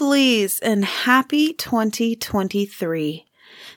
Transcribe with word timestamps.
girlies, 0.00 0.58
and 0.60 0.82
happy 0.82 1.52
2023. 1.52 3.26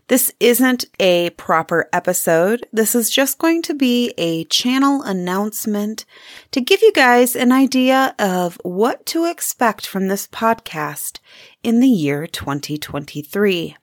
This 0.08 0.32
isn't 0.40 0.86
a 0.98 1.32
proper 1.32 1.90
episode. 1.92 2.66
This 2.72 2.96
is 2.96 3.10
just 3.10 3.40
going 3.40 3.62
to 3.64 3.74
be 3.74 4.14
a 4.18 4.46
channel 4.46 5.02
announcement 5.02 6.06
to 6.52 6.62
give 6.62 6.82
you 6.82 6.94
guys 6.94 7.36
an 7.36 7.52
idea 7.52 8.16
of 8.18 8.58
what 8.64 9.06
to 9.08 9.26
expect 9.26 9.86
from 9.86 10.08
this 10.08 10.26
podcast 10.26 11.20
in 11.62 11.82
the 11.82 11.90
year 11.90 12.26
2023. 12.26 13.76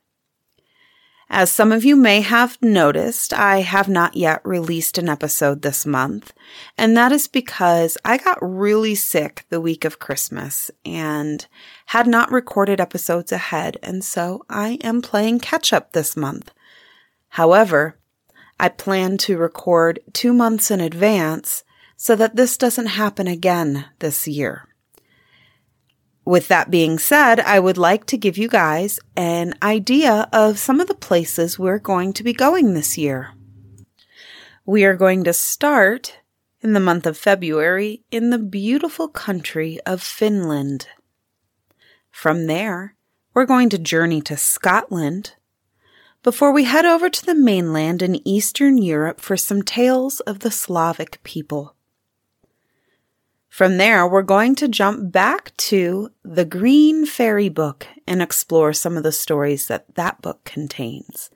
As 1.33 1.49
some 1.49 1.71
of 1.71 1.85
you 1.85 1.95
may 1.95 2.23
have 2.23 2.59
noticed, 2.61 3.33
I 3.33 3.61
have 3.61 3.89
not 3.89 4.17
yet 4.17 4.41
released 4.45 4.99
an 4.99 5.09
episode 5.09 5.63
this 5.63 5.87
month, 5.87 6.33
and 6.77 6.97
that 6.97 7.13
is 7.13 7.29
because 7.29 7.97
I 8.05 8.17
got 8.17 8.39
really 8.43 8.97
sick 8.97 9.45
the 9.49 9.61
week 9.61 9.85
of 9.85 10.01
Christmas 10.01 10.73
and 10.85 11.47
had 11.87 12.09
not 12.09 12.33
recorded 12.33 12.81
episodes 12.81 13.31
ahead, 13.31 13.77
and 13.81 14.03
so 14.03 14.45
I 14.51 14.79
am 14.83 15.03
playing 15.03 15.39
catch 15.39 15.73
up 15.73 15.93
this 15.93 16.17
month. 16.17 16.51
However, 17.29 17.97
I 18.59 18.69
plan 18.69 19.17
to 19.19 19.39
record 19.39 20.01
two 20.13 20.33
months 20.33 20.69
in 20.69 20.81
advance 20.81 21.63
so 21.97 22.17
that 22.17 22.35
this 22.35 22.57
doesn't 22.57 22.87
happen 22.87 23.29
again 23.29 23.85
this 24.01 24.27
year. 24.27 24.67
With 26.25 26.49
that 26.49 26.71
being 26.71 26.99
said, 26.99 27.41
I 27.41 27.59
would 27.59 27.79
like 27.79 28.05
to 28.07 28.19
give 28.19 28.37
you 28.37 28.49
guys 28.49 29.01
an 29.17 29.55
idea 29.63 30.29
of 30.33 30.59
some 30.59 30.81
of 30.81 30.87
the 30.87 30.95
places 30.95 31.59
we're 31.59 31.79
going 31.79 32.13
to 32.15 32.23
be 32.23 32.33
going 32.33 32.75
this 32.75 32.99
year. 32.99 33.33
We 34.67 34.85
are 34.85 34.97
going 34.97 35.25
to 35.25 35.33
start 35.33 36.19
in 36.61 36.75
the 36.75 36.81
month 36.81 37.07
of 37.07 37.17
February 37.17 38.03
in 38.11 38.31
the 38.31 38.39
beautiful 38.39 39.09
country 39.09 39.79
of 39.87 40.03
Finland. 40.03 40.89
From 42.11 42.47
there, 42.47 42.95
we're 43.33 43.47
going 43.47 43.71
to 43.71 43.79
journey 43.79 44.21
to 44.23 44.37
Scotland 44.37 45.35
before 46.23 46.53
we 46.53 46.65
head 46.65 46.85
over 46.85 47.09
to 47.09 47.25
the 47.25 47.35
mainland 47.35 48.03
in 48.03 48.27
Eastern 48.29 48.77
Europe 48.77 49.21
for 49.21 49.37
some 49.37 49.63
tales 49.63 50.21
of 50.21 50.41
the 50.41 50.51
Slavic 50.51 51.23
people. 51.23 51.75
From 53.51 53.79
there, 53.79 54.07
we're 54.07 54.23
going 54.23 54.55
to 54.55 54.69
jump 54.69 55.11
back 55.11 55.55
to 55.57 56.11
the 56.23 56.45
Green 56.45 57.05
Fairy 57.05 57.49
book 57.49 57.87
and 58.07 58.23
explore 58.23 58.73
some 58.73 58.97
of 58.97 59.03
the 59.03 59.11
stories 59.13 59.67
that 59.67 59.97
that 59.97 60.23
book 60.23 60.45
contains. 60.45 61.31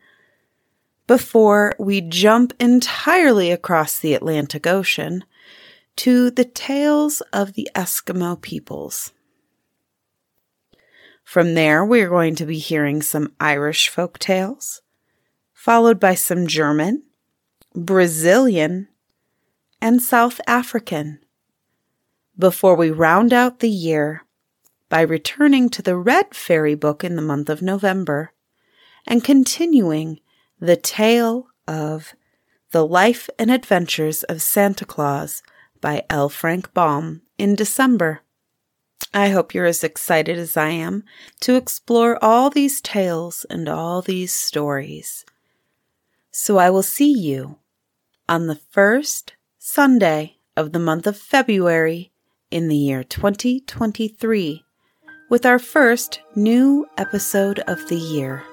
Before 1.08 1.74
we 1.76 2.00
jump 2.00 2.54
entirely 2.60 3.50
across 3.50 3.98
the 3.98 4.14
Atlantic 4.14 4.64
Ocean 4.64 5.24
to 5.96 6.30
the 6.30 6.44
tales 6.44 7.20
of 7.32 7.54
the 7.54 7.68
Eskimo 7.74 8.40
peoples. 8.40 9.12
From 11.24 11.54
there, 11.54 11.84
we 11.84 12.00
are 12.00 12.08
going 12.08 12.36
to 12.36 12.46
be 12.46 12.58
hearing 12.58 13.02
some 13.02 13.32
Irish 13.40 13.88
folk 13.88 14.20
tales, 14.20 14.82
followed 15.52 15.98
by 15.98 16.14
some 16.14 16.46
German, 16.46 17.02
Brazilian, 17.74 18.86
and 19.80 20.00
South 20.00 20.40
African 20.46 21.23
before 22.38 22.74
we 22.74 22.90
round 22.90 23.32
out 23.32 23.60
the 23.60 23.70
year 23.70 24.24
by 24.88 25.00
returning 25.00 25.68
to 25.70 25.82
the 25.82 25.96
Red 25.96 26.34
Fairy 26.34 26.74
book 26.74 27.04
in 27.04 27.16
the 27.16 27.22
month 27.22 27.48
of 27.48 27.62
November 27.62 28.32
and 29.06 29.24
continuing 29.24 30.20
the 30.60 30.76
tale 30.76 31.48
of 31.66 32.14
The 32.70 32.86
Life 32.86 33.28
and 33.38 33.50
Adventures 33.50 34.22
of 34.24 34.42
Santa 34.42 34.84
Claus 34.84 35.42
by 35.80 36.04
L. 36.10 36.28
Frank 36.28 36.72
Baum 36.74 37.22
in 37.38 37.54
December. 37.54 38.20
I 39.12 39.28
hope 39.28 39.54
you're 39.54 39.66
as 39.66 39.84
excited 39.84 40.38
as 40.38 40.56
I 40.56 40.70
am 40.70 41.04
to 41.40 41.56
explore 41.56 42.22
all 42.22 42.50
these 42.50 42.80
tales 42.80 43.44
and 43.48 43.68
all 43.68 44.02
these 44.02 44.32
stories. 44.32 45.24
So 46.30 46.58
I 46.58 46.70
will 46.70 46.82
see 46.82 47.12
you 47.12 47.58
on 48.28 48.46
the 48.46 48.56
first 48.56 49.34
Sunday 49.58 50.38
of 50.56 50.72
the 50.72 50.78
month 50.78 51.06
of 51.06 51.16
February 51.16 52.12
in 52.54 52.68
the 52.68 52.76
year 52.76 53.02
2023 53.02 54.62
with 55.28 55.44
our 55.44 55.58
first 55.58 56.20
new 56.36 56.86
episode 56.96 57.58
of 57.66 57.88
the 57.88 57.96
year. 57.96 58.44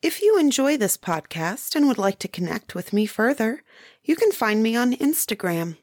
If 0.00 0.22
you 0.22 0.38
enjoy 0.38 0.76
this 0.76 0.96
podcast 0.96 1.74
and 1.74 1.88
would 1.88 1.98
like 1.98 2.20
to 2.20 2.28
connect 2.28 2.72
with 2.72 2.92
me 2.92 3.04
further, 3.04 3.64
you 4.04 4.14
can 4.14 4.30
find 4.30 4.62
me 4.62 4.76
on 4.76 4.92
Instagram 4.94 5.76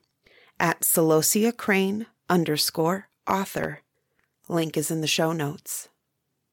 at 0.57 0.81
Celosia 0.81 1.55
Crane 1.55 2.05
underscore 2.29 3.09
author. 3.27 3.81
Link 4.47 4.77
is 4.77 4.89
in 4.89 5.01
the 5.01 5.07
show 5.07 5.33
notes. 5.33 5.89